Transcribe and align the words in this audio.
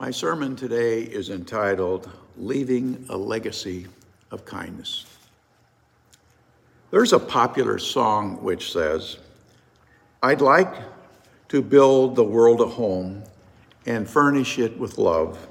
My 0.00 0.10
sermon 0.10 0.56
today 0.56 1.02
is 1.02 1.30
entitled 1.30 2.10
Leaving 2.36 3.06
a 3.08 3.16
Legacy 3.16 3.86
of 4.32 4.44
Kindness. 4.44 5.06
There's 6.90 7.12
a 7.12 7.18
popular 7.18 7.78
song 7.78 8.42
which 8.42 8.72
says, 8.72 9.18
I'd 10.20 10.40
like 10.40 10.74
to 11.48 11.62
build 11.62 12.16
the 12.16 12.24
world 12.24 12.60
a 12.60 12.66
home 12.66 13.22
and 13.86 14.10
furnish 14.10 14.58
it 14.58 14.76
with 14.76 14.98
love, 14.98 15.46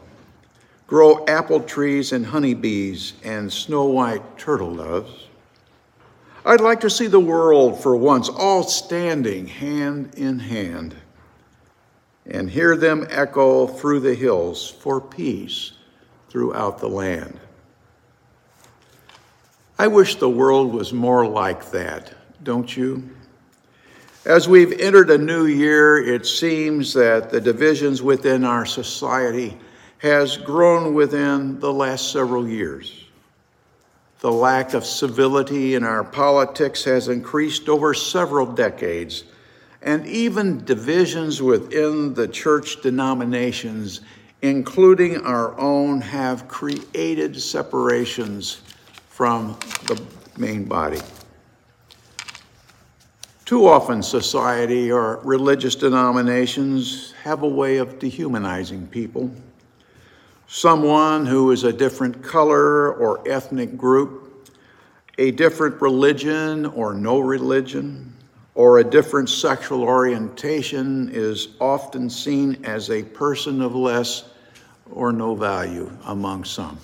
grow 0.87 1.25
apple 1.25 1.61
trees 1.61 2.11
and 2.11 2.25
honeybees 2.25 3.13
and 3.23 3.51
snow 3.51 3.85
white 3.85 4.37
turtle 4.37 4.75
doves. 4.75 5.27
I'd 6.45 6.59
like 6.59 6.81
to 6.81 6.89
see 6.89 7.07
the 7.07 7.17
world 7.17 7.81
for 7.81 7.95
once 7.95 8.27
all 8.27 8.63
standing 8.63 9.47
hand 9.47 10.15
in 10.15 10.39
hand 10.39 10.95
and 12.25 12.49
hear 12.49 12.75
them 12.75 13.07
echo 13.09 13.67
through 13.67 13.99
the 13.99 14.15
hills 14.15 14.69
for 14.69 15.01
peace 15.01 15.73
throughout 16.29 16.79
the 16.79 16.88
land. 16.88 17.39
I 19.77 19.88
wish 19.88 20.15
the 20.15 20.29
world 20.29 20.73
was 20.73 20.93
more 20.93 21.25
like 21.25 21.71
that, 21.71 22.13
don't 22.43 22.75
you? 22.75 23.09
As 24.25 24.48
we've 24.48 24.79
entered 24.79 25.09
a 25.09 25.17
new 25.17 25.45
year, 25.45 25.98
it 25.98 26.25
seems 26.25 26.93
that 26.93 27.29
the 27.29 27.41
divisions 27.41 28.01
within 28.01 28.45
our 28.45 28.65
society 28.65 29.57
has 29.98 30.37
grown 30.37 30.93
within 30.93 31.59
the 31.59 31.73
last 31.73 32.12
several 32.12 32.48
years. 32.48 33.05
The 34.20 34.31
lack 34.31 34.73
of 34.73 34.85
civility 34.85 35.76
in 35.76 35.84
our 35.84 36.03
politics 36.03 36.85
has 36.85 37.09
increased 37.09 37.67
over 37.67 37.93
several 37.93 38.45
decades 38.45 39.26
and 39.83 40.07
even 40.07 40.63
divisions 40.63 41.41
within 41.41 42.13
the 42.13 42.27
church 42.27 42.81
denominations, 42.81 43.99
including 44.41 45.17
our 45.25 45.59
own, 45.59 45.99
have 45.99 46.47
created 46.47 47.40
separations 47.40 48.62
from 49.09 49.57
the 49.87 50.01
main 50.37 50.63
body. 50.63 51.01
Too 53.43 53.67
often, 53.67 54.01
society 54.01 54.90
or 54.90 55.20
religious 55.23 55.75
denominations 55.75 57.12
have 57.23 57.43
a 57.43 57.47
way 57.47 57.77
of 57.77 57.99
dehumanizing 57.99 58.87
people. 58.87 59.29
Someone 60.47 61.25
who 61.25 61.51
is 61.51 61.65
a 61.65 61.73
different 61.73 62.23
color 62.23 62.93
or 62.93 63.21
ethnic 63.27 63.75
group, 63.75 64.50
a 65.18 65.31
different 65.31 65.81
religion 65.81 66.66
or 66.68 66.94
no 66.94 67.19
religion, 67.19 68.12
or 68.56 68.79
a 68.79 68.84
different 68.84 69.29
sexual 69.29 69.84
orientation 69.84 71.09
is 71.12 71.50
often 71.59 72.09
seen 72.09 72.63
as 72.63 72.90
a 72.90 73.03
person 73.03 73.62
of 73.62 73.75
less 73.75 74.25
or 74.91 75.12
no 75.12 75.35
value 75.35 75.91
among 76.06 76.44
some. 76.44 76.78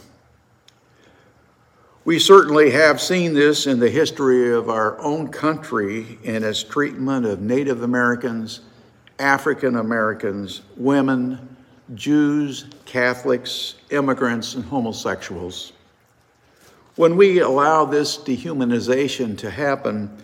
We 2.05 2.17
certainly 2.17 2.71
have 2.71 2.99
seen 2.99 3.35
this 3.35 3.67
in 3.67 3.79
the 3.79 3.89
history 3.89 4.51
of 4.51 4.69
our 4.69 4.99
own 4.99 5.27
country 5.27 6.17
in 6.23 6.43
its 6.43 6.63
treatment 6.63 7.25
of 7.25 7.41
Native 7.41 7.83
Americans, 7.83 8.61
African 9.19 9.75
Americans, 9.75 10.61
women, 10.75 11.55
Jews, 11.93 12.65
Catholics, 12.85 13.75
immigrants, 13.91 14.55
and 14.55 14.65
homosexuals. 14.65 15.73
When 16.95 17.15
we 17.15 17.39
allow 17.39 17.85
this 17.85 18.17
dehumanization 18.17 19.37
to 19.39 19.51
happen, 19.51 20.17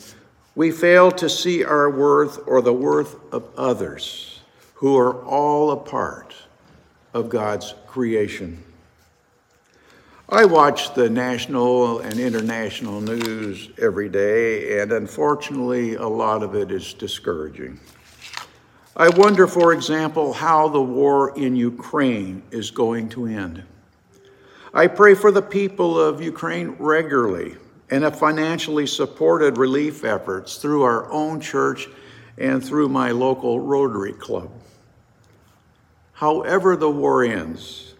we 0.55 0.71
fail 0.71 1.11
to 1.11 1.29
see 1.29 1.63
our 1.63 1.89
worth 1.89 2.39
or 2.47 2.61
the 2.61 2.73
worth 2.73 3.17
of 3.33 3.47
others 3.57 4.39
who 4.75 4.97
are 4.97 5.23
all 5.25 5.71
a 5.71 5.77
part 5.77 6.33
of 7.13 7.29
God's 7.29 7.73
creation. 7.87 8.63
I 10.27 10.45
watch 10.45 10.93
the 10.95 11.09
national 11.09 11.99
and 11.99 12.19
international 12.19 12.99
news 12.99 13.69
every 13.79 14.09
day, 14.09 14.79
and 14.79 14.91
unfortunately, 14.91 15.95
a 15.95 16.07
lot 16.07 16.41
of 16.41 16.55
it 16.55 16.71
is 16.71 16.94
discouraging. 16.94 17.79
I 18.97 19.09
wonder, 19.09 19.45
for 19.45 19.73
example, 19.73 20.33
how 20.33 20.69
the 20.69 20.81
war 20.81 21.38
in 21.38 21.55
Ukraine 21.55 22.41
is 22.49 22.71
going 22.71 23.09
to 23.09 23.27
end. 23.27 23.63
I 24.73 24.88
pray 24.88 25.15
for 25.15 25.31
the 25.31 25.41
people 25.41 25.99
of 25.99 26.21
Ukraine 26.21 26.75
regularly 26.79 27.55
and 27.90 28.03
have 28.03 28.18
financially 28.18 28.88
supported 28.88 29.57
relief 29.57 30.03
efforts 30.03 30.57
through 30.57 30.84
our 30.84 31.12
own 31.12 31.40
church 31.40 31.88
and 32.38 32.63
through 32.63 32.90
my 32.90 33.12
local 33.12 33.59
Rotary 33.59 34.13
Club. 34.13 34.51
However, 36.13 36.75
the 36.75 36.90
war 36.90 37.24
ends, 37.24 37.94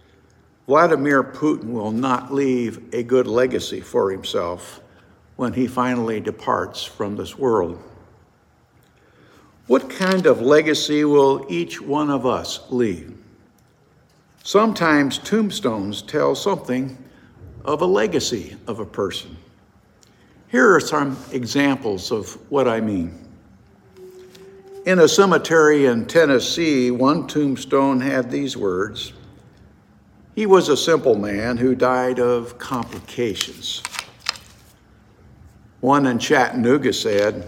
Vladimir 0.68 1.24
Putin 1.24 1.72
will 1.72 1.92
not 1.92 2.34
leave 2.34 2.94
a 2.94 3.04
good 3.04 3.28
legacy 3.28 3.82
for 3.82 4.10
himself 4.10 4.82
when 5.36 5.54
he 5.54 5.68
finally 5.68 6.20
departs 6.20 6.84
from 6.84 7.16
this 7.16 7.38
world. 7.38 7.82
What 9.68 9.90
kind 9.90 10.26
of 10.26 10.42
legacy 10.42 11.04
will 11.06 11.46
each 11.50 11.82
one 11.82 12.10
of 12.10 12.26
us 12.26 12.60
leave? 12.70 13.18
Sometimes 14.44 15.18
tombstones 15.18 16.02
tell 16.02 16.36
something 16.36 16.98
of 17.64 17.82
a 17.82 17.86
legacy 17.86 18.56
of 18.68 18.80
a 18.80 18.86
person. 18.86 19.38
Here 20.50 20.74
are 20.74 20.80
some 20.80 21.18
examples 21.32 22.12
of 22.12 22.34
what 22.52 22.68
I 22.68 22.80
mean. 22.80 23.20
In 24.86 25.00
a 25.00 25.08
cemetery 25.08 25.88
in 25.88 26.06
Tennessee, 26.06 26.92
one 26.92 27.26
tombstone 27.28 28.00
had 28.00 28.30
these 28.30 28.56
words 28.56 29.14
He 30.36 30.46
was 30.46 30.70
a 30.70 30.78
simple 30.78 31.16
man 31.16 31.58
who 31.58 31.74
died 31.74 32.20
of 32.20 32.58
complications. 32.60 33.82
One 35.82 36.06
in 36.06 36.20
Chattanooga 36.20 36.94
said, 36.94 37.48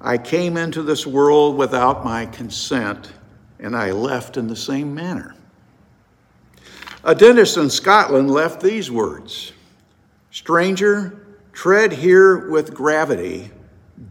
I 0.00 0.16
came 0.18 0.56
into 0.56 0.82
this 0.82 1.06
world 1.06 1.56
without 1.56 2.04
my 2.04 2.26
consent, 2.26 3.12
and 3.58 3.74
I 3.74 3.90
left 3.90 4.36
in 4.36 4.46
the 4.46 4.56
same 4.56 4.94
manner. 4.94 5.34
A 7.04 7.14
dentist 7.14 7.56
in 7.56 7.70
Scotland 7.70 8.30
left 8.30 8.60
these 8.60 8.90
words 8.90 9.52
Stranger, 10.30 11.27
Tread 11.58 11.90
here 11.90 12.48
with 12.48 12.72
gravity. 12.72 13.50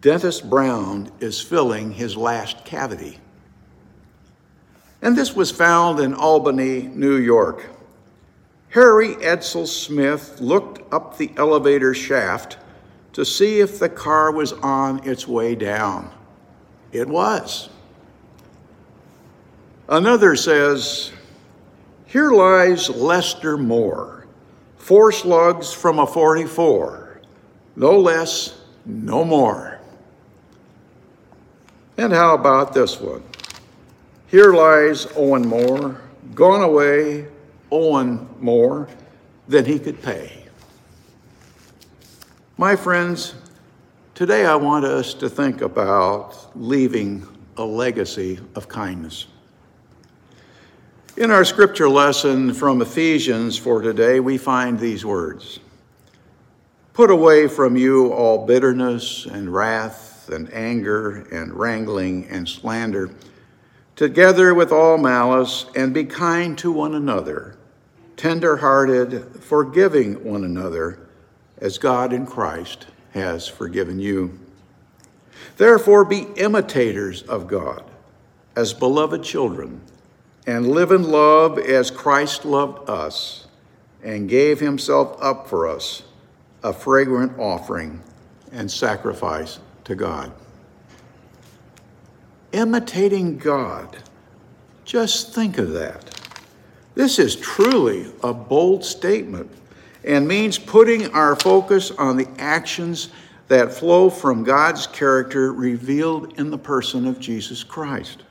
Dentist 0.02 0.50
Brown 0.50 1.10
is 1.22 1.40
filling 1.40 1.94
his 1.94 2.18
last 2.18 2.66
cavity. 2.66 3.20
And 5.02 5.16
this 5.16 5.34
was 5.34 5.50
found 5.50 6.02
in 6.02 6.14
Albany, 6.14 6.82
New 6.82 7.16
York. 7.16 7.66
Harry 8.72 9.16
Edsel 9.16 9.66
Smith 9.66 10.42
looked 10.42 10.94
up 10.94 11.18
the 11.18 11.32
elevator 11.38 11.94
shaft 11.94 12.58
to 13.14 13.24
see 13.24 13.62
if 13.62 13.80
the 13.80 13.88
car 13.88 14.30
was 14.34 14.52
on 14.52 15.08
its 15.08 15.26
way 15.26 15.56
down. 15.56 16.12
It 16.92 17.08
was. 17.08 17.70
Another 19.88 20.36
says, 20.36 21.14
Here 22.08 22.30
lies 22.30 22.90
Lester 22.90 23.56
Moore, 23.56 24.28
four 24.76 25.14
slugs 25.14 25.72
from 25.72 26.00
a 26.00 26.06
44 26.06 27.07
no 27.78 28.00
less, 28.00 28.60
no 28.86 29.24
more. 29.24 29.80
And 31.96 32.12
how 32.12 32.34
about 32.34 32.74
this 32.74 33.00
one? 33.00 33.24
Here 34.26 34.52
lies 34.52 35.08
Owen 35.16 35.48
Moore, 35.48 36.02
gone 36.34 36.64
away, 36.64 37.28
Owen 37.72 38.28
more 38.40 38.90
than 39.48 39.64
he 39.64 39.78
could 39.78 40.02
pay. 40.02 40.44
My 42.58 42.76
friends, 42.76 43.36
today 44.16 44.46
I 44.46 44.56
want 44.56 44.84
us 44.84 45.14
to 45.16 45.30
think 45.30 45.62
about 45.62 46.50
leaving 46.56 47.28
a 47.58 47.64
legacy 47.64 48.40
of 48.56 48.68
kindness. 48.68 49.28
In 51.16 51.30
our 51.30 51.46
scripture 51.46 51.90
lesson 51.90 52.56
from 52.56 52.82
Ephesians 52.82 53.56
for 53.56 53.82
today, 53.82 54.20
we 54.20 54.40
find 54.40 54.80
these 54.80 55.06
words 55.06 55.60
Put 56.98 57.12
away 57.12 57.48
from 57.48 57.78
you 57.78 58.12
all 58.12 58.48
bitterness 58.48 59.28
and 59.28 59.54
wrath 59.54 60.30
and 60.30 60.52
anger 60.52 61.28
and 61.32 61.54
wrangling 61.54 62.26
and 62.28 62.50
slander, 62.50 63.12
together 63.96 64.56
with 64.56 64.72
all 64.72 64.98
malice, 64.98 65.68
and 65.76 65.94
be 65.94 66.06
kind 66.06 66.58
to 66.58 66.72
one 66.72 66.96
another, 66.96 67.56
tender 68.16 68.58
hearted, 68.58 69.44
forgiving 69.44 70.24
one 70.24 70.44
another, 70.44 70.98
as 71.60 71.78
God 71.78 72.14
in 72.14 72.26
Christ 72.26 72.88
has 73.12 73.48
forgiven 73.48 74.00
you. 74.00 74.40
Therefore, 75.58 76.04
be 76.04 76.26
imitators 76.36 77.22
of 77.22 77.48
God 77.48 77.84
as 78.56 78.74
beloved 78.74 79.22
children, 79.22 79.82
and 80.48 80.72
live 80.72 80.92
in 80.92 81.04
love 81.04 81.60
as 81.60 81.92
Christ 81.92 82.44
loved 82.44 82.90
us 82.90 83.46
and 84.02 84.28
gave 84.28 84.60
himself 84.60 85.16
up 85.22 85.48
for 85.48 85.70
us 85.70 86.02
a 86.64 86.74
fragrant 86.74 87.38
offering 87.38 88.02
and 88.52 88.70
sacrifice 88.70 89.60
to 89.84 89.96
God. 89.96 90.32
Imitating 92.52 93.38
God. 93.38 93.98
Just 94.86 95.36
think 95.36 95.58
of 95.58 95.72
that. 95.74 96.20
This 96.96 97.20
is 97.20 97.36
truly 97.36 98.12
a 98.24 98.34
bold 98.34 98.84
statement 98.84 99.52
and 100.04 100.28
means 100.28 100.58
putting 100.58 101.12
our 101.12 101.36
focus 101.36 101.92
on 101.92 102.18
the 102.18 102.28
actions 102.38 103.10
that 103.50 103.74
flow 103.74 104.10
from 104.10 104.44
God's 104.44 104.88
character 104.88 105.54
revealed 105.54 106.40
in 106.40 106.50
the 106.50 106.58
person 106.58 107.06
of 107.06 107.20
Jesus 107.20 107.64
Christ. 107.64 108.24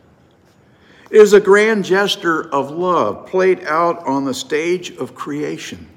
It 1.10 1.20
is 1.20 1.32
a 1.32 1.40
grand 1.40 1.84
gesture 1.84 2.50
of 2.52 2.70
love 2.70 3.26
played 3.26 3.64
out 3.64 4.04
on 4.06 4.24
the 4.24 4.34
stage 4.34 4.90
of 4.96 5.14
creation 5.14 5.88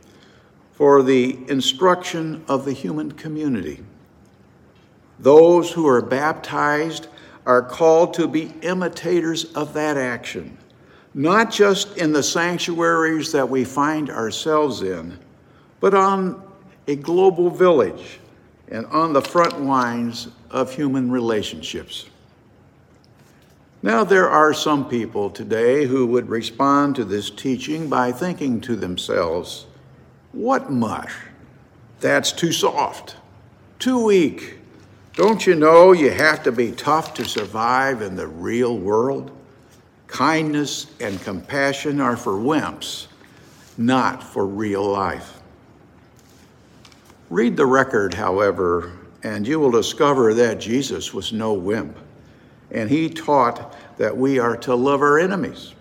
for 0.80 1.04
the 1.04 1.38
instruction 1.50 2.42
of 2.48 2.64
the 2.64 2.72
human 2.72 3.12
community. 3.12 3.84
Those 5.20 5.70
who 5.70 5.86
are 5.86 6.02
baptized 6.02 7.08
are 7.46 7.62
called 7.62 8.14
to 8.14 8.30
be 8.30 8.54
imitators 8.62 9.44
of 9.56 9.74
that 9.74 9.98
action, 9.98 10.58
not 11.14 11.52
just 11.52 11.98
in 11.98 12.14
the 12.14 12.24
sanctuaries 12.24 13.34
that 13.34 13.50
we 13.50 13.66
find 13.66 14.10
ourselves 14.10 14.82
in, 14.82 15.20
but 15.82 15.94
on 15.94 16.42
a 16.88 16.96
global 16.96 17.50
village 17.50 18.22
and 18.70 18.86
on 18.86 19.12
the 19.12 19.22
front 19.22 19.62
lines 19.62 20.30
of 20.50 20.74
human 20.74 21.12
relationships. 21.12 22.06
Now, 23.84 24.06
there 24.06 24.30
are 24.30 24.54
some 24.54 24.88
people 24.88 25.30
today 25.30 25.86
who 25.86 26.08
would 26.08 26.30
respond 26.30 26.96
to 26.96 27.04
this 27.04 27.30
teaching 27.30 27.90
by 27.90 28.14
thinking 28.14 28.62
to 28.62 28.78
themselves, 28.78 29.66
What 30.32 30.72
mush? 30.72 31.14
That's 32.00 32.32
too 32.32 32.52
soft, 32.52 33.16
too 33.80 34.06
weak. 34.06 34.60
Don't 35.14 35.46
you 35.46 35.56
know 35.56 35.92
you 35.92 36.12
have 36.12 36.44
to 36.44 36.52
be 36.52 36.72
tough 36.72 37.14
to 37.16 37.26
survive 37.26 38.02
in 38.02 38.16
the 38.16 38.28
real 38.28 38.78
world? 38.78 39.32
Kindness 40.08 40.88
and 41.00 41.22
compassion 41.22 42.00
are 42.00 42.16
for 42.16 42.34
wimps, 42.34 43.08
not 43.78 44.24
for 44.24 44.46
real 44.46 44.84
life. 44.84 45.40
Read 47.30 47.58
the 47.58 47.66
record, 47.66 48.14
however, 48.14 48.94
and 49.24 49.48
you 49.48 49.60
will 49.60 49.72
discover 49.72 50.34
that 50.34 50.60
Jesus 50.60 51.14
was 51.14 51.34
no 51.34 51.54
wimp, 51.54 51.98
and 52.72 52.90
he 52.90 53.10
taught 53.10 53.76
that 53.98 54.16
we 54.16 54.40
are 54.40 54.56
to 54.58 54.74
love 54.74 55.02
our 55.02 55.20
enemies. 55.20 55.74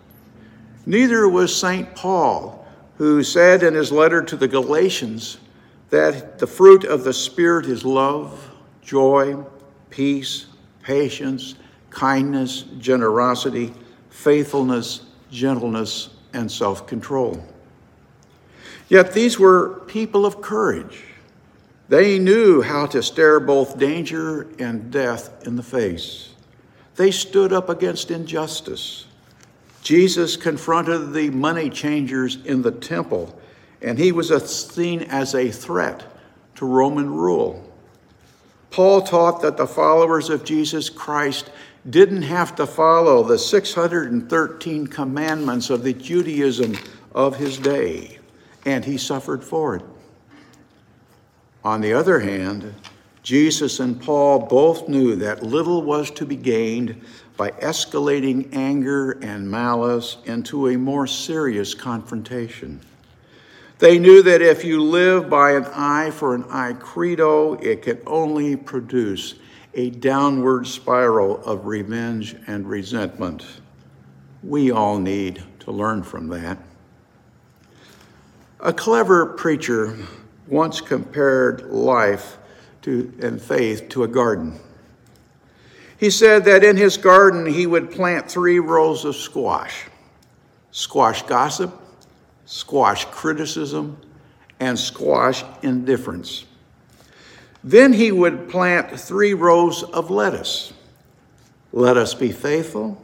Neither 0.85 1.29
was 1.29 1.55
St. 1.55 1.95
Paul, 1.95 2.67
who 2.99 3.23
said 3.23 3.63
in 3.63 3.75
his 3.75 3.93
letter 3.93 4.21
to 4.23 4.37
the 4.37 4.49
Galatians 4.49 5.39
that 5.91 6.39
the 6.39 6.47
fruit 6.47 6.85
of 6.85 7.05
the 7.05 7.13
Spirit 7.13 7.67
is 7.67 7.85
love 7.85 8.51
joy, 8.83 9.37
peace, 9.91 10.47
patience, 10.83 11.55
kindness, 11.91 12.63
generosity, 12.79 13.73
faithfulness, 14.11 15.03
gentleness, 15.31 16.11
and 16.33 16.51
self 16.51 16.87
control. 16.87 17.43
Yet 18.89 19.13
these 19.13 19.39
were 19.39 19.81
people 19.87 20.27
of 20.27 20.41
courage. 20.41 21.05
They 21.89 22.19
knew 22.19 22.63
how 22.63 22.87
to 22.87 23.03
stare 23.03 23.39
both 23.41 23.79
danger 23.79 24.49
and 24.59 24.91
death 24.91 25.47
in 25.47 25.57
the 25.57 25.63
face. 25.63 26.31
They 26.97 27.11
stood 27.11 27.53
up 27.53 27.69
against 27.69 28.11
injustice. 28.11 29.07
Jesus 29.89 30.37
confronted 30.37 31.15
the 31.15 31.31
money 31.31 31.71
changers 31.71 32.37
in 32.45 32.61
the 32.61 32.71
temple, 32.71 33.41
and 33.81 33.99
he 33.99 34.13
was 34.13 34.29
seen 34.51 35.01
as 35.05 35.35
a 35.35 35.51
threat 35.51 36.05
to 36.57 36.67
Roman 36.67 37.09
rule. 37.09 37.73
Paul 38.71 39.01
taught 39.01 39.41
that 39.41 39.57
the 39.57 39.67
followers 39.67 40.29
of 40.29 40.45
Jesus 40.45 40.91
Christ 40.91 41.51
didn't 41.89 42.21
have 42.21 42.55
to 42.57 42.67
follow 42.67 43.23
the 43.23 43.39
613 43.39 44.89
commandments 44.89 45.71
of 45.71 45.83
the 45.83 45.95
Judaism 45.95 46.77
of 47.15 47.37
his 47.37 47.57
day, 47.57 48.19
and 48.67 48.85
he 48.85 48.99
suffered 48.99 49.43
for 49.43 49.77
it. 49.77 49.83
On 51.65 51.81
the 51.81 51.95
other 51.95 52.21
hand, 52.21 52.75
Jesus 53.23 53.81
and 53.81 53.99
Paul 53.99 54.41
both 54.41 54.87
knew 54.87 55.17
that 55.17 55.43
little 55.43 55.83
was 55.83 56.11
to 56.11 56.27
be 56.27 56.37
gained 56.37 57.03
by 57.39 57.53
escalating 57.53 58.53
anger 58.55 59.13
and 59.23 59.49
malice 59.49 60.19
into 60.25 60.69
a 60.69 60.77
more 60.77 61.07
serious 61.07 61.73
confrontation. 61.73 62.81
They 63.79 64.01
knew 64.01 64.23
that 64.25 64.43
if 64.43 64.65
you 64.65 64.83
live 64.83 65.31
by 65.31 65.53
an 65.53 65.65
eye 65.67 66.11
for 66.11 66.35
an 66.35 66.45
eye 66.51 66.73
credo, 66.73 67.55
it 67.55 67.83
can 67.83 68.01
only 68.09 68.57
produce 68.57 69.37
a 69.73 69.91
downward 69.91 70.67
spiral 70.67 71.43
of 71.45 71.67
revenge 71.67 72.35
and 72.49 72.69
resentment. 72.69 73.47
We 74.43 74.73
all 74.73 74.99
need 74.99 75.45
to 75.61 75.71
learn 75.71 76.03
from 76.03 76.27
that. 76.29 76.59
A 78.59 78.73
clever 78.73 79.27
preacher 79.27 79.97
once 80.49 80.81
compared 80.81 81.71
life 81.71 82.39
to, 82.83 83.13
and 83.23 83.41
faith 83.41 83.89
to 83.91 84.03
a 84.03 84.09
garden. 84.09 84.59
He 85.99 86.11
said 86.11 86.45
that 86.45 86.63
in 86.63 86.77
his 86.77 86.97
garden 86.97 87.45
he 87.47 87.67
would 87.67 87.91
plant 87.91 88.31
three 88.31 88.59
rows 88.59 89.05
of 89.05 89.17
squash 89.17 89.87
squash 90.71 91.23
gossip, 91.23 91.73
squash 92.45 93.05
criticism, 93.07 93.97
and 94.61 94.79
squash 94.79 95.45
indifference. 95.63 96.45
Then 97.65 97.93
he 97.93 98.13
would 98.13 98.49
plant 98.49 98.99
three 98.99 99.35
rows 99.35 99.83
of 99.83 100.11
lettuce. 100.11 100.73
Let 101.73 101.97
us 101.97 102.15
be 102.15 102.31
faithful, 102.31 103.03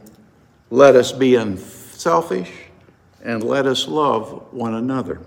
let 0.69 0.95
us 0.95 1.11
be 1.11 1.35
unselfish, 1.35 2.51
and 3.23 3.43
let 3.43 3.65
us 3.65 3.87
love 3.87 4.53
one 4.53 4.73
another. 4.73 5.19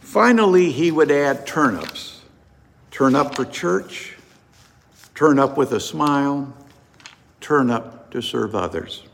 Finally, 0.00 0.70
he 0.70 0.90
would 0.92 1.10
add 1.10 1.46
turnips. 1.46 2.22
Turn 2.90 3.14
up 3.14 3.34
for 3.34 3.44
church, 3.44 4.16
turn 5.22 5.38
up 5.38 5.56
with 5.56 5.70
a 5.70 5.78
smile, 5.78 6.52
turn 7.40 7.70
up 7.70 8.10
to 8.10 8.20
serve 8.20 8.56
others. 8.56 9.04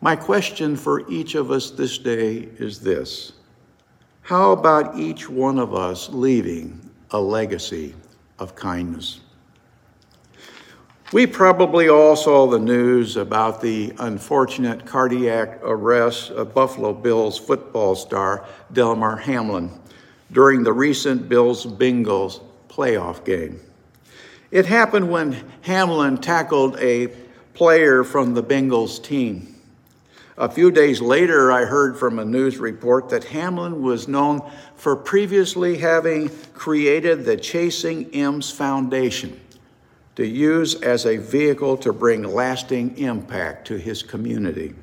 My 0.00 0.16
question 0.16 0.74
for 0.74 1.08
each 1.08 1.36
of 1.36 1.52
us 1.52 1.70
this 1.70 1.96
day 1.96 2.48
is 2.58 2.80
this 2.80 3.34
How 4.22 4.50
about 4.50 4.98
each 4.98 5.30
one 5.30 5.60
of 5.60 5.76
us 5.76 6.08
leaving 6.08 6.90
a 7.12 7.20
legacy 7.20 7.94
of 8.40 8.56
kindness? 8.56 9.20
We 11.12 11.28
probably 11.28 11.88
all 11.88 12.16
saw 12.16 12.48
the 12.48 12.58
news 12.58 13.16
about 13.16 13.60
the 13.60 13.92
unfortunate 14.00 14.84
cardiac 14.84 15.60
arrest 15.62 16.32
of 16.32 16.52
Buffalo 16.52 16.92
Bills 16.92 17.38
football 17.38 17.94
star 17.94 18.44
Delmar 18.72 19.18
Hamlin 19.18 19.70
during 20.32 20.64
the 20.64 20.72
recent 20.72 21.28
Bills 21.28 21.64
Bengals 21.64 22.42
playoff 22.68 23.24
game. 23.24 23.60
It 24.50 24.66
happened 24.66 25.10
when 25.10 25.44
Hamlin 25.62 26.18
tackled 26.18 26.78
a 26.78 27.08
player 27.52 28.02
from 28.02 28.34
the 28.34 28.42
Bengals 28.42 29.02
team. 29.02 29.54
A 30.38 30.48
few 30.48 30.70
days 30.70 31.00
later, 31.00 31.50
I 31.50 31.64
heard 31.64 31.98
from 31.98 32.18
a 32.18 32.24
news 32.24 32.58
report 32.58 33.08
that 33.08 33.24
Hamlin 33.24 33.82
was 33.82 34.06
known 34.06 34.40
for 34.76 34.94
previously 34.94 35.78
having 35.78 36.30
created 36.54 37.24
the 37.24 37.36
Chasing 37.36 38.08
M's 38.14 38.50
Foundation 38.50 39.38
to 40.14 40.24
use 40.26 40.76
as 40.76 41.06
a 41.06 41.16
vehicle 41.16 41.76
to 41.78 41.92
bring 41.92 42.22
lasting 42.22 42.96
impact 42.98 43.66
to 43.66 43.76
his 43.76 44.02
community. 44.02 44.74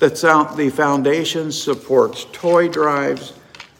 The, 0.00 0.72
foundation 0.74 1.50
supports 1.52 2.26
toy 2.32 2.68
drives, 2.68 3.32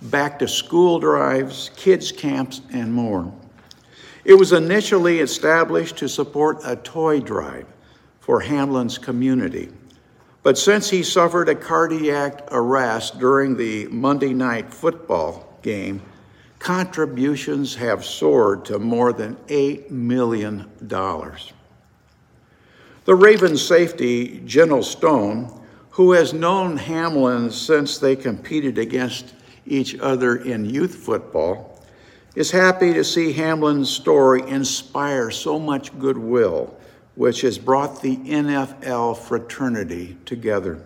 back 0.02 0.38
to 0.38 0.48
school 0.48 0.98
drives, 0.98 1.70
kids' 1.76 2.12
camps, 2.12 2.62
and 2.72 2.92
more. 2.92 3.32
It 4.26 4.34
was 4.34 4.52
initially 4.52 5.20
established 5.20 5.98
to 5.98 6.08
support 6.08 6.58
a 6.64 6.74
toy 6.74 7.20
drive 7.20 7.66
for 8.18 8.40
Hamlin's 8.40 8.98
community. 8.98 9.68
But 10.42 10.58
since 10.58 10.90
he 10.90 11.04
suffered 11.04 11.48
a 11.48 11.54
cardiac 11.54 12.48
arrest 12.50 13.20
during 13.20 13.56
the 13.56 13.86
Monday 13.86 14.34
night 14.34 14.74
football 14.74 15.56
game, 15.62 16.02
contributions 16.58 17.76
have 17.76 18.04
soared 18.04 18.64
to 18.64 18.80
more 18.80 19.12
than 19.12 19.36
$8 19.46 19.92
million. 19.92 20.72
The 20.80 21.44
Ravens 23.06 23.64
safety, 23.64 24.40
Geno 24.44 24.80
Stone, 24.80 25.64
who 25.90 26.10
has 26.12 26.32
known 26.32 26.78
Hamlin 26.78 27.52
since 27.52 27.98
they 27.98 28.16
competed 28.16 28.76
against 28.76 29.34
each 29.66 29.96
other 30.00 30.34
in 30.34 30.64
youth 30.64 30.96
football, 30.96 31.75
is 32.36 32.52
happy 32.52 32.92
to 32.92 33.02
see 33.02 33.32
Hamlin's 33.32 33.90
story 33.90 34.42
inspire 34.42 35.32
so 35.32 35.58
much 35.58 35.98
goodwill 35.98 36.78
which 37.16 37.40
has 37.40 37.58
brought 37.58 38.02
the 38.02 38.16
NFL 38.18 39.16
fraternity 39.16 40.18
together. 40.26 40.82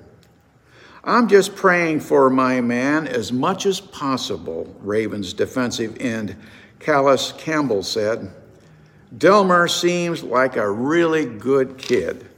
I'm 1.03 1.29
just 1.29 1.57
praying 1.57 2.01
for 2.01 2.31
my 2.31 2.61
man 2.61 3.09
as 3.09 3.33
much 3.33 3.67
as 3.67 3.81
possible, 3.81 4.75
Ravens 4.81 5.33
defensive 5.33 5.97
end 6.01 6.37
Calais 6.79 7.33
Campbell 7.37 7.83
said. 7.83 8.33
Delmer 9.17 9.67
seems 9.69 10.23
like 10.23 10.57
a 10.57 10.71
really 10.71 11.27
good 11.27 11.77
kid. 11.77 12.29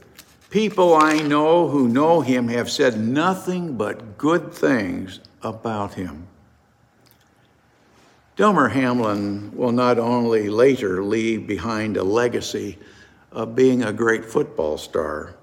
People 0.49 0.95
I 0.95 1.19
know 1.19 1.69
who 1.69 1.87
know 1.87 2.21
him 2.21 2.47
have 2.47 2.69
said 2.69 2.99
nothing 2.99 3.77
but 3.77 4.17
good 4.17 4.51
things 4.51 5.19
about 5.43 5.93
him. 5.93 6.27
Delmer 8.35 8.69
Hamlin 8.69 9.51
will 9.55 9.71
not 9.71 9.99
only 9.99 10.49
later 10.49 11.03
leave 11.03 11.45
behind 11.45 11.97
a 11.97 12.03
legacy 12.03 12.79
of 13.31 13.55
being 13.55 13.83
a 13.83 13.93
great 13.93 14.25
football 14.25 14.79
star, 14.79 15.35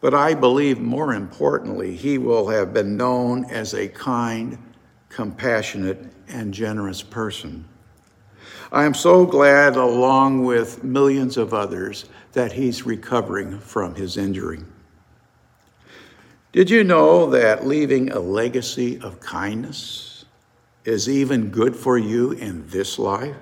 but 0.00 0.14
I 0.14 0.32
believe 0.32 0.78
more 0.78 1.12
importantly, 1.12 1.94
he 1.94 2.16
will 2.16 2.48
have 2.48 2.72
been 2.72 2.96
known 2.96 3.44
as 3.50 3.74
a 3.74 3.88
kind, 3.88 4.56
compassionate, 5.10 6.06
and 6.28 6.54
generous 6.54 7.02
person. 7.02 7.66
I 8.72 8.84
am 8.84 8.94
so 8.94 9.26
glad, 9.26 9.76
along 9.76 10.44
with 10.44 10.82
millions 10.82 11.36
of 11.36 11.52
others, 11.52 12.06
that 12.32 12.52
he's 12.52 12.86
recovering 12.86 13.58
from 13.58 13.94
his 13.94 14.16
injury. 14.16 14.60
Did 16.52 16.70
you 16.70 16.82
know 16.82 17.28
that 17.28 17.66
leaving 17.66 18.10
a 18.10 18.20
legacy 18.20 18.98
of 19.00 19.20
kindness 19.20 20.07
is 20.88 21.06
even 21.06 21.50
good 21.50 21.76
for 21.76 21.98
you 21.98 22.32
in 22.32 22.66
this 22.70 22.98
life? 22.98 23.36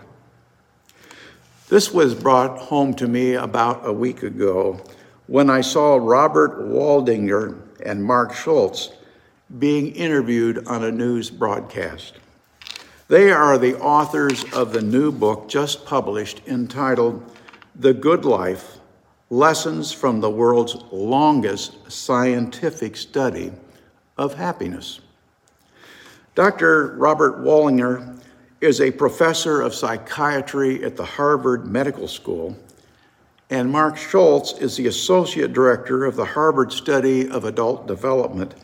This 1.69 1.93
was 1.93 2.13
brought 2.13 2.59
home 2.59 2.93
to 2.95 3.07
me 3.07 3.35
about 3.35 3.87
a 3.87 3.93
week 3.93 4.25
ago 4.25 4.81
when 5.29 5.49
I 5.49 5.61
saw 5.61 5.97
Robert 5.97 6.59
Waldinger 6.69 7.57
and 7.85 8.05
Marc 8.05 8.35
Schulz 8.35 8.93
being 9.61 9.95
interviewed 9.95 10.67
on 10.67 10.83
a 10.83 10.91
news 10.91 11.31
broadcast. 11.31 12.15
They 13.07 13.31
are 13.31 13.59
the 13.59 13.79
authors 13.79 14.45
of 14.53 14.73
the 14.73 14.83
new 14.83 15.13
book 15.13 15.49
just 15.49 15.87
published 15.87 16.43
entitled 16.49 17.31
The 17.77 17.95
Good 17.95 18.25
Life 18.25 18.79
Lessons 19.31 19.93
from 19.93 20.21
the 20.21 20.31
World's 20.31 20.75
Longest 20.91 21.93
Scientific 21.93 22.97
Study 22.97 23.53
of 24.19 24.35
Happiness. 24.35 24.99
Dr. 26.37 26.89
Robert 26.99 27.39
Waldinger 27.39 28.21
is 28.61 28.83
a 28.83 28.91
professor 28.91 29.63
of 29.63 29.75
psychiatry 29.75 30.85
at 30.85 30.95
the 30.95 31.05
Harvard 31.05 31.67
Medical 31.67 32.07
School, 32.07 32.55
and 33.49 33.73
Marc 33.73 33.97
Schulz 33.97 34.53
is 34.59 34.77
the 34.77 34.87
associate 34.87 35.55
director 35.55 36.05
of 36.05 36.15
the 36.15 36.27
Harvard 36.27 36.73
Study 36.73 37.27
of 37.31 37.47
Adult 37.47 37.87
Development 37.87 38.55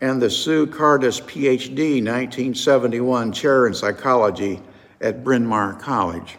and 0.00 0.22
the 0.22 0.30
Sue 0.30 0.66
Kardas 0.66 1.20
PhD 1.20 2.02
1971 2.02 3.32
chair 3.32 3.66
in 3.66 3.74
psychology 3.74 4.62
at 5.02 5.22
Bryn 5.22 5.44
Mawr 5.46 5.74
College. 5.74 6.38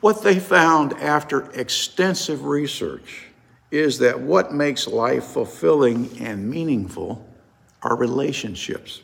What 0.00 0.22
they 0.22 0.40
found 0.40 0.94
after 0.94 1.50
extensive 1.50 2.46
research 2.46 3.26
is 3.70 3.98
that 3.98 4.18
what 4.18 4.54
makes 4.54 4.86
life 4.86 5.24
fulfilling 5.24 6.18
and 6.18 6.48
meaningful 6.48 7.28
our 7.82 7.96
relationships. 7.96 9.02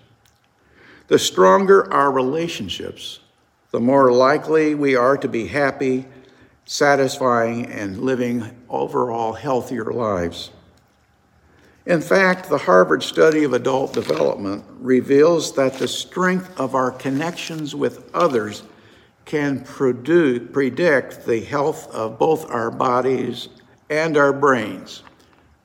The 1.08 1.18
stronger 1.18 1.92
our 1.92 2.10
relationships, 2.10 3.20
the 3.70 3.80
more 3.80 4.12
likely 4.12 4.74
we 4.74 4.94
are 4.94 5.16
to 5.16 5.28
be 5.28 5.46
happy, 5.46 6.06
satisfying, 6.64 7.66
and 7.66 8.00
living 8.02 8.50
overall 8.68 9.32
healthier 9.32 9.86
lives. 9.86 10.50
In 11.86 12.02
fact, 12.02 12.50
the 12.50 12.58
Harvard 12.58 13.02
study 13.02 13.44
of 13.44 13.54
adult 13.54 13.94
development 13.94 14.62
reveals 14.78 15.54
that 15.54 15.74
the 15.74 15.88
strength 15.88 16.60
of 16.60 16.74
our 16.74 16.90
connections 16.90 17.74
with 17.74 18.14
others 18.14 18.62
can 19.24 19.60
produce, 19.64 20.46
predict 20.52 21.24
the 21.24 21.40
health 21.40 21.90
of 21.94 22.18
both 22.18 22.50
our 22.50 22.70
bodies 22.70 23.48
and 23.88 24.18
our 24.18 24.34
brains 24.34 25.02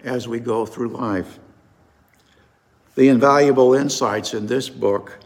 as 0.06 0.28
we 0.28 0.40
go 0.40 0.66
through 0.66 0.90
life. 0.90 1.40
The 2.96 3.10
invaluable 3.10 3.74
insights 3.74 4.34
in 4.34 4.46
this 4.46 4.70
book 4.70 5.18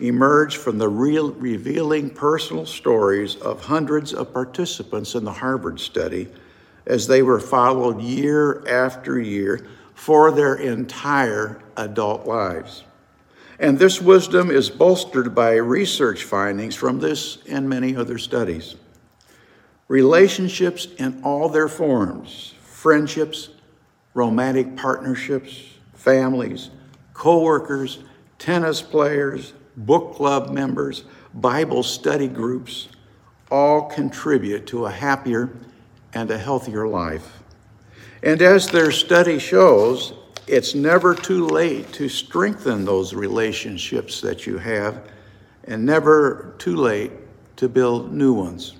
emerge 0.00 0.56
from 0.56 0.78
the 0.78 0.88
real, 0.88 1.32
revealing 1.32 2.10
personal 2.10 2.66
stories 2.66 3.36
of 3.36 3.64
hundreds 3.64 4.12
of 4.12 4.32
participants 4.32 5.14
in 5.14 5.24
the 5.24 5.32
Harvard 5.32 5.80
study 5.80 6.28
as 6.86 7.08
they 7.08 7.22
were 7.22 7.40
followed 7.40 8.00
year 8.00 8.66
after 8.68 9.18
year 9.18 9.66
for 9.94 10.30
their 10.30 10.54
entire 10.54 11.60
adult 11.76 12.26
lives. 12.26 12.84
And 13.58 13.78
this 13.78 14.00
wisdom 14.00 14.50
is 14.50 14.68
bolstered 14.68 15.34
by 15.34 15.54
research 15.54 16.24
findings 16.24 16.76
from 16.76 17.00
this 17.00 17.38
and 17.48 17.68
many 17.68 17.96
other 17.96 18.18
studies. 18.18 18.76
Relationships 19.88 20.88
in 20.98 21.22
all 21.24 21.48
their 21.48 21.68
forms 21.68 22.52
friendships, 22.60 23.48
romantic 24.14 24.76
partnerships, 24.76 25.64
families, 25.94 26.70
coworkers, 27.16 27.98
tennis 28.38 28.82
players, 28.82 29.54
book 29.74 30.14
club 30.14 30.50
members, 30.50 31.04
Bible 31.32 31.82
study 31.82 32.28
groups 32.28 32.88
all 33.50 33.88
contribute 33.88 34.66
to 34.66 34.84
a 34.84 34.90
happier 34.90 35.50
and 36.12 36.30
a 36.30 36.36
healthier 36.36 36.86
life. 36.86 37.42
And 38.22 38.42
as 38.42 38.68
their 38.68 38.90
study 38.90 39.38
shows, 39.38 40.12
it's 40.46 40.74
never 40.74 41.14
too 41.14 41.46
late 41.46 41.90
to 41.94 42.08
strengthen 42.08 42.84
those 42.84 43.14
relationships 43.14 44.20
that 44.20 44.46
you 44.46 44.58
have, 44.58 45.08
and 45.64 45.84
never 45.86 46.54
too 46.58 46.76
late 46.76 47.12
to 47.56 47.68
build 47.68 48.12
new 48.12 48.34
ones. 48.34 48.74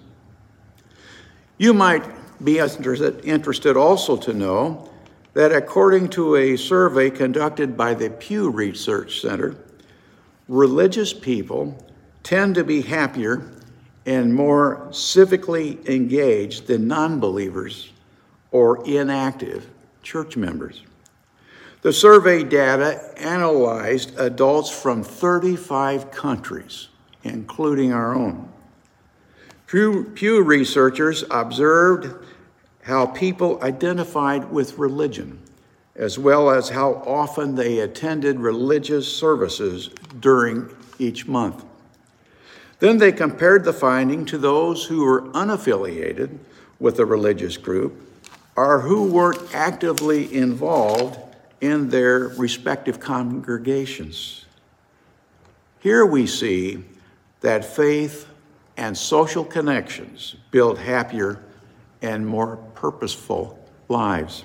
You 1.57 1.73
might 1.73 2.05
be 2.45 2.59
interested 2.59 3.76
also 3.76 4.16
to 4.19 4.33
know 4.35 4.90
that 5.37 5.52
according 5.52 6.09
to 6.09 6.35
a 6.35 6.57
survey 6.57 7.11
conducted 7.11 7.76
by 7.76 7.93
the 7.93 8.09
Pew 8.09 8.49
Research 8.49 9.21
Center, 9.21 9.55
religious 10.49 11.12
people 11.12 11.76
tend 12.23 12.55
to 12.55 12.64
be 12.64 12.81
happier 12.81 13.47
and 14.07 14.35
more 14.35 14.87
civically 14.93 15.87
engaged 15.87 16.66
than 16.69 16.88
non 16.88 17.21
believers 17.21 17.93
or 18.50 18.83
inactive 18.87 19.69
church 20.02 20.38
members. 20.38 20.83
The 21.83 21.93
survey 21.93 22.43
data 22.43 23.12
analyzed 23.19 24.19
adults 24.19 24.71
from 24.71 25.02
35 25.02 26.11
countries, 26.11 26.88
including 27.25 27.93
our 27.93 28.14
own. 28.14 28.49
Pew, 29.66 30.05
Pew 30.14 30.43
researchers 30.43 31.25
observed 31.31 32.25
how 32.87 33.05
people 33.05 33.61
identified 33.64 34.49
with 34.52 34.78
religion, 34.78 35.37
as 35.97 36.21
well 36.21 36.49
as 36.49 36.69
how 36.69 36.93
often 37.05 37.57
they 37.57 37.81
attended 37.81 38.38
religious 38.38 39.12
services 39.12 39.90
during 40.21 40.71
each 41.00 41.26
month. 41.26 41.64
Then 42.78 42.99
they 42.99 43.11
compared 43.11 43.64
the 43.64 43.73
finding 43.73 44.25
to 44.26 44.38
those 44.38 44.85
who 44.85 45.05
were 45.05 45.23
unaffiliated 45.33 46.38
with 46.78 47.00
a 47.00 47.05
religious 47.05 47.57
group 47.57 48.00
or 48.55 48.78
who 48.83 49.11
weren't 49.11 49.52
actively 49.52 50.33
involved 50.33 51.19
in 51.61 51.88
their 51.88 52.28
respective 52.28 53.00
congregations. 53.00 54.45
Here 55.81 56.07
we 56.07 56.28
see 56.28 56.85
that 57.40 57.64
faith 57.64 58.28
and 58.76 58.97
social 58.97 59.45
connections 59.45 60.37
build 60.52 60.78
happier 60.78 61.43
and 62.00 62.25
more 62.25 62.61
purposeful 62.76 63.59
lives. 63.88 64.45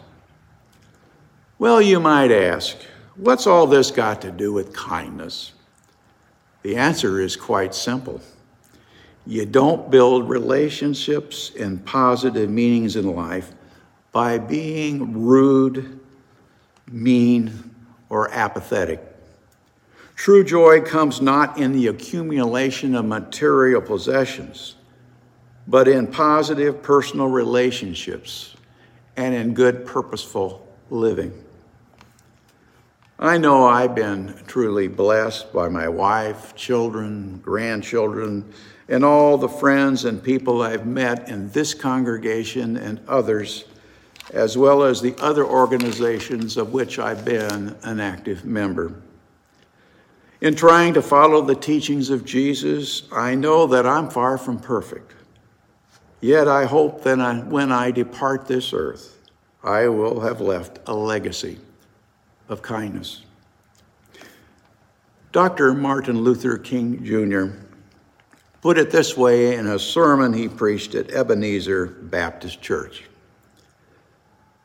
Well, 1.59 1.81
you 1.81 1.99
might 1.99 2.31
ask, 2.31 2.75
what's 3.15 3.45
all 3.45 3.67
this 3.67 3.91
got 3.91 4.21
to 4.21 4.31
do 4.31 4.51
with 4.51 4.73
kindness? 4.73 5.53
The 6.63 6.75
answer 6.75 7.19
is 7.19 7.35
quite 7.35 7.75
simple. 7.75 8.21
You 9.27 9.45
don't 9.45 9.91
build 9.91 10.27
relationships 10.27 11.51
and 11.59 11.85
positive 11.85 12.49
meanings 12.49 12.95
in 12.95 13.15
life 13.15 13.51
by 14.11 14.39
being 14.39 15.21
rude, 15.21 15.99
mean, 16.91 17.71
or 18.09 18.31
apathetic. 18.31 18.99
True 20.15 20.43
joy 20.43 20.81
comes 20.81 21.21
not 21.21 21.57
in 21.57 21.71
the 21.71 21.87
accumulation 21.87 22.95
of 22.95 23.05
material 23.05 23.81
possessions 23.81 24.75
but 25.67 25.87
in 25.87 26.07
positive 26.07 26.81
personal 26.81 27.27
relationships 27.27 28.55
and 29.17 29.33
in 29.35 29.53
good, 29.53 29.85
purposeful 29.85 30.67
living. 30.89 31.33
I 33.19 33.37
know 33.37 33.65
I've 33.65 33.93
been 33.93 34.33
truly 34.47 34.87
blessed 34.87 35.53
by 35.53 35.69
my 35.69 35.87
wife, 35.87 36.55
children, 36.55 37.37
grandchildren, 37.43 38.51
and 38.89 39.05
all 39.05 39.37
the 39.37 39.47
friends 39.47 40.05
and 40.05 40.23
people 40.23 40.63
I've 40.63 40.87
met 40.87 41.29
in 41.29 41.49
this 41.51 41.75
congregation 41.75 42.77
and 42.77 42.99
others, 43.07 43.65
as 44.33 44.57
well 44.57 44.81
as 44.81 45.01
the 45.01 45.15
other 45.21 45.45
organizations 45.45 46.57
of 46.57 46.73
which 46.73 46.97
I've 46.97 47.23
been 47.23 47.75
an 47.83 47.99
active 47.99 48.43
member. 48.43 48.95
In 50.41 50.55
trying 50.55 50.95
to 50.95 51.03
follow 51.03 51.41
the 51.41 51.53
teachings 51.53 52.09
of 52.09 52.25
Jesus, 52.25 53.03
I 53.11 53.35
know 53.35 53.67
that 53.67 53.85
I'm 53.85 54.09
far 54.09 54.39
from 54.39 54.59
perfect. 54.59 55.13
Yet 56.21 56.47
I 56.47 56.65
hope 56.65 57.03
that 57.03 57.47
when 57.47 57.71
I 57.71 57.89
depart 57.89 58.47
this 58.47 58.73
earth, 58.73 59.17
I 59.63 59.87
will 59.87 60.19
have 60.21 60.39
left 60.39 60.79
a 60.85 60.93
legacy 60.93 61.57
of 62.47 62.61
kindness. 62.61 63.23
Dr. 65.31 65.73
Martin 65.73 66.21
Luther 66.21 66.57
King 66.57 67.03
Jr. 67.03 67.55
put 68.61 68.77
it 68.77 68.91
this 68.91 69.17
way 69.17 69.55
in 69.55 69.65
a 69.65 69.79
sermon 69.79 70.33
he 70.33 70.47
preached 70.47 70.93
at 70.93 71.09
Ebenezer 71.11 71.87
Baptist 71.87 72.61
Church 72.61 73.05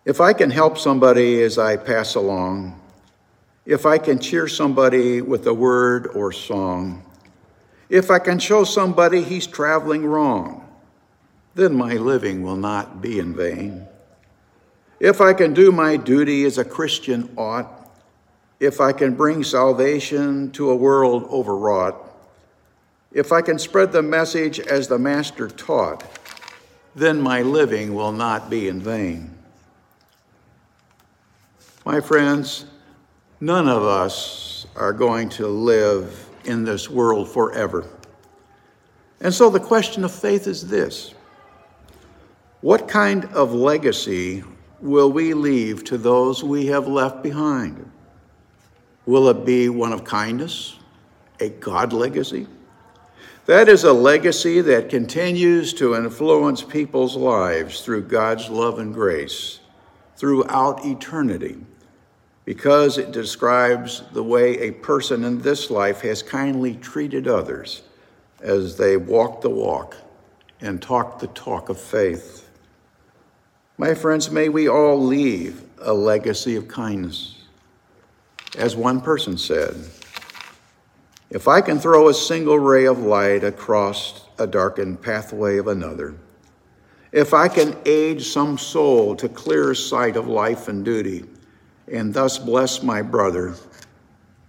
If 0.04 0.20
I 0.20 0.32
can 0.32 0.50
help 0.50 0.76
somebody 0.76 1.42
as 1.42 1.56
I 1.56 1.76
pass 1.76 2.16
along, 2.16 2.80
if 3.64 3.86
I 3.86 3.98
can 3.98 4.18
cheer 4.18 4.46
somebody 4.48 5.22
with 5.22 5.46
a 5.46 5.54
word 5.54 6.08
or 6.08 6.32
song, 6.32 7.02
if 7.88 8.10
I 8.10 8.18
can 8.18 8.38
show 8.38 8.64
somebody 8.64 9.22
he's 9.22 9.46
traveling 9.46 10.04
wrong, 10.04 10.65
then 11.56 11.74
my 11.74 11.94
living 11.94 12.42
will 12.42 12.56
not 12.56 13.00
be 13.00 13.18
in 13.18 13.34
vain. 13.34 13.86
If 15.00 15.22
I 15.22 15.32
can 15.32 15.54
do 15.54 15.72
my 15.72 15.96
duty 15.96 16.44
as 16.44 16.58
a 16.58 16.64
Christian 16.64 17.32
ought, 17.36 17.90
if 18.60 18.78
I 18.78 18.92
can 18.92 19.14
bring 19.14 19.42
salvation 19.42 20.50
to 20.52 20.70
a 20.70 20.76
world 20.76 21.24
overwrought, 21.24 21.96
if 23.10 23.32
I 23.32 23.40
can 23.40 23.58
spread 23.58 23.90
the 23.90 24.02
message 24.02 24.60
as 24.60 24.86
the 24.86 24.98
Master 24.98 25.48
taught, 25.48 26.04
then 26.94 27.22
my 27.22 27.40
living 27.40 27.94
will 27.94 28.12
not 28.12 28.50
be 28.50 28.68
in 28.68 28.78
vain. 28.78 29.34
My 31.86 32.02
friends, 32.02 32.66
none 33.40 33.66
of 33.66 33.82
us 33.82 34.66
are 34.76 34.92
going 34.92 35.30
to 35.30 35.46
live 35.46 36.28
in 36.44 36.64
this 36.64 36.90
world 36.90 37.30
forever. 37.30 37.86
And 39.22 39.32
so 39.32 39.48
the 39.48 39.60
question 39.60 40.04
of 40.04 40.12
faith 40.12 40.46
is 40.46 40.68
this 40.68 41.14
What 42.66 42.88
kind 42.88 43.26
of 43.26 43.54
legacy 43.54 44.42
will 44.80 45.12
we 45.12 45.34
leave 45.34 45.84
to 45.84 45.96
those 45.96 46.42
we 46.42 46.66
have 46.66 46.88
left 46.88 47.22
behind? 47.22 47.92
Will 49.06 49.28
it 49.28 49.46
be 49.46 49.68
one 49.68 49.92
of 49.92 50.02
kindness, 50.02 50.74
a 51.38 51.50
God 51.50 51.92
legacy? 51.92 52.48
That 53.44 53.68
is 53.68 53.84
a 53.84 53.92
legacy 53.92 54.62
that 54.62 54.88
continues 54.88 55.74
to 55.74 55.94
influence 55.94 56.64
people's 56.64 57.14
lives 57.14 57.82
through 57.82 58.02
God's 58.08 58.48
love 58.48 58.80
and 58.80 58.92
grace 58.92 59.60
throughout 60.16 60.84
eternity 60.84 61.58
because 62.44 62.98
it 62.98 63.12
describes 63.12 64.02
the 64.10 64.24
way 64.24 64.58
a 64.58 64.72
person 64.72 65.22
in 65.22 65.40
this 65.40 65.70
life 65.70 66.00
has 66.00 66.20
kindly 66.20 66.74
treated 66.74 67.28
others 67.28 67.82
as 68.40 68.76
they 68.76 68.96
walk 68.96 69.40
the 69.40 69.50
walk 69.50 69.96
and 70.60 70.82
talk 70.82 71.20
the 71.20 71.28
talk 71.28 71.68
of 71.68 71.80
faith. 71.80 72.42
My 73.78 73.92
friends, 73.92 74.30
may 74.30 74.48
we 74.48 74.70
all 74.70 74.98
leave 74.98 75.62
a 75.82 75.92
legacy 75.92 76.56
of 76.56 76.66
kindness. 76.66 77.36
As 78.56 78.74
one 78.74 79.02
person 79.02 79.36
said, 79.36 79.76
if 81.28 81.46
I 81.46 81.60
can 81.60 81.78
throw 81.78 82.08
a 82.08 82.14
single 82.14 82.58
ray 82.58 82.86
of 82.86 83.00
light 83.00 83.44
across 83.44 84.24
a 84.38 84.46
darkened 84.46 85.02
pathway 85.02 85.58
of 85.58 85.68
another, 85.68 86.14
if 87.12 87.34
I 87.34 87.48
can 87.48 87.76
aid 87.84 88.22
some 88.22 88.56
soul 88.56 89.14
to 89.16 89.28
clear 89.28 89.74
sight 89.74 90.16
of 90.16 90.26
life 90.26 90.68
and 90.68 90.82
duty, 90.82 91.24
and 91.92 92.14
thus 92.14 92.38
bless 92.38 92.82
my 92.82 93.02
brother, 93.02 93.56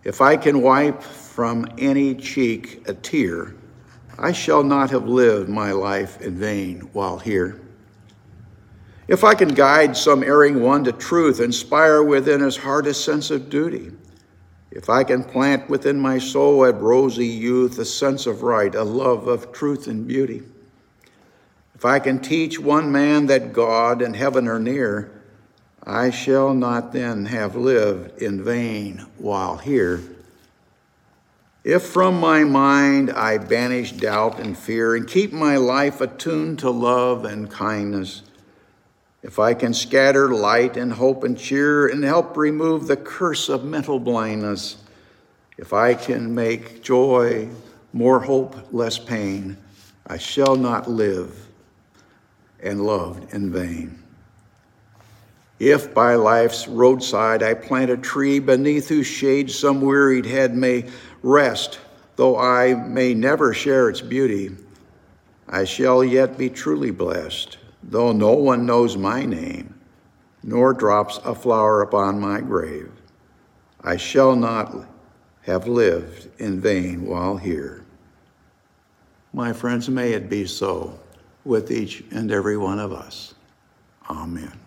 if 0.06 0.22
I 0.22 0.38
can 0.38 0.62
wipe 0.62 1.04
from 1.04 1.68
any 1.78 2.16
cheek 2.16 2.88
a 2.88 2.94
tear, 2.94 3.56
I 4.18 4.32
shall 4.32 4.64
not 4.64 4.90
have 4.92 5.06
lived 5.06 5.50
my 5.50 5.74
life 5.74 6.22
in 6.22 6.38
vain 6.38 6.80
while 6.94 7.20
here. 7.20 7.67
If 9.08 9.24
I 9.24 9.36
can 9.36 9.50
guide 9.50 9.96
some 9.96 10.22
erring 10.22 10.62
one 10.62 10.84
to 10.84 10.92
truth, 10.92 11.40
inspire 11.40 12.04
within 12.04 12.42
his 12.42 12.58
heart 12.58 12.88
a 12.88 12.94
sense 12.94 13.32
of 13.32 13.50
duty, 13.50 13.92
if 14.70 14.90
I 14.90 15.06
can 15.06 15.24
plant 15.24 15.70
within 15.70 16.00
my 16.00 16.18
soul 16.20 16.66
at 16.66 16.82
rosy 16.82 17.26
youth 17.26 17.80
a 17.80 17.86
sense 17.86 18.26
of 18.26 18.44
right, 18.44 18.76
a 18.76 18.84
love 18.84 19.28
of 19.28 19.54
truth 19.54 19.88
and 19.88 20.06
beauty, 20.06 20.44
if 21.74 21.86
I 21.86 22.00
can 22.00 22.20
teach 22.20 22.60
one 22.60 22.92
man 22.92 23.28
that 23.28 23.54
God 23.54 24.02
and 24.02 24.16
heaven 24.16 24.48
are 24.48 24.60
near, 24.60 25.12
I 25.84 26.10
shall 26.10 26.54
not 26.54 26.92
then 26.92 27.28
have 27.28 27.56
lived 27.56 28.22
in 28.22 28.44
vain 28.44 29.06
while 29.18 29.58
here. 29.58 30.02
If 31.64 31.84
from 31.84 32.20
my 32.20 32.44
mind 32.44 33.12
I 33.12 33.38
banish 33.38 33.94
doubt 33.94 34.40
and 34.40 34.58
fear 34.58 34.96
and 34.96 35.08
keep 35.08 35.32
my 35.32 35.56
life 35.56 36.02
attuned 36.02 36.60
to 36.60 36.72
love 36.72 37.24
and 37.26 37.50
kindness, 37.50 38.24
if 39.24 39.40
I 39.40 39.54
can 39.54 39.74
scatter 39.74 40.30
light 40.30 40.78
and 40.78 40.94
hope 40.94 41.24
and 41.24 41.38
cheer 41.38 41.88
and 41.88 42.04
help 42.04 42.38
remove 42.38 42.88
the 42.88 42.98
curse 42.98 43.50
of 43.50 43.66
mental 43.66 44.00
blindness, 44.00 44.78
if 45.58 45.74
I 45.74 45.96
can 45.96 46.36
make 46.36 46.84
joy 46.84 47.50
more 47.94 48.20
hope, 48.20 48.56
less 48.72 49.00
pain, 49.00 49.58
I 50.06 50.18
shall 50.18 50.56
not 50.56 50.90
live 50.90 51.48
and 52.62 52.86
loved 52.86 53.34
in 53.34 53.52
vain. 53.52 54.04
If 55.60 55.96
by 55.96 56.14
life's 56.14 56.68
roadside 56.68 57.42
I 57.42 57.56
plant 57.56 57.90
a 57.90 57.98
tree 57.98 58.38
beneath 58.38 58.88
whose 58.88 59.08
shade 59.08 59.50
some 59.50 59.82
wearied 59.82 60.28
head 60.28 60.56
may 60.56 60.86
rest, 61.24 61.80
though 62.16 62.38
I 62.38 62.76
may 62.76 63.16
never 63.16 63.54
share 63.54 63.90
its 63.90 64.02
beauty, 64.02 64.56
I 65.50 65.64
shall 65.64 66.04
yet 66.04 66.38
be 66.38 66.52
truly 66.52 66.92
blessed 66.92 67.58
though 67.84 68.12
no 68.12 68.34
one 68.34 68.66
knows 68.66 68.98
my 68.98 69.26
name, 69.26 69.74
nor 70.44 70.74
drops 70.74 71.20
a 71.24 71.36
flower 71.36 71.82
upon 71.82 72.20
my 72.20 72.42
grave, 72.42 72.92
I 73.82 73.98
shall 73.98 74.36
not 74.36 74.88
have 75.42 75.68
lived 75.68 76.30
in 76.40 76.60
vain 76.60 77.06
while 77.06 77.38
here. 77.38 77.86
My 79.34 79.54
friends, 79.54 79.90
may 79.90 80.14
it 80.14 80.30
be 80.30 80.46
so 80.46 81.00
with 81.46 81.72
each 81.72 82.04
and 82.12 82.32
every 82.32 82.58
one 82.58 82.80
of 82.80 82.92
us. 82.92 83.34
Amen. 84.10 84.67